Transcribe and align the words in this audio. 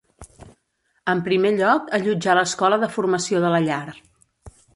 En 1.13 1.21
primer 1.27 1.51
lloc, 1.59 1.91
allotjà 1.99 2.37
l'Escola 2.41 2.81
de 2.85 2.91
Formació 2.97 3.45
de 3.45 3.53
la 3.57 3.61
Llar. 3.69 3.85